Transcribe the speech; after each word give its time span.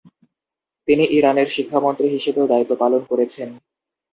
তিনি 0.87 1.03
ইরানের 1.17 1.47
শিক্ষামন্ত্রী 1.47 2.07
হিসেবেও 2.09 2.49
দায়িত্ব 2.51 2.73
পালন 2.75 3.01
করেছেন। 3.05 3.49